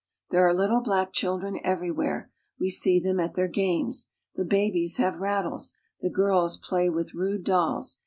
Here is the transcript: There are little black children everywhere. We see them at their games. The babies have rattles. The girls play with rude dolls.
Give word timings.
There 0.31 0.47
are 0.47 0.51
little 0.55 0.81
black 0.81 1.13
children 1.13 1.59
everywhere. 1.63 2.31
We 2.59 2.71
see 2.71 2.99
them 2.99 3.19
at 3.19 3.35
their 3.35 3.47
games. 3.47 4.09
The 4.33 4.43
babies 4.43 4.97
have 4.97 5.19
rattles. 5.21 5.75
The 6.01 6.09
girls 6.09 6.57
play 6.57 6.89
with 6.89 7.13
rude 7.13 7.43
dolls. 7.43 7.99